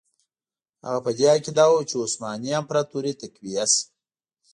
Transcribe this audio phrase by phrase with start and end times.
[0.85, 3.81] هغه په دې عقیده وو چې عثماني امپراطوري تقویه شي.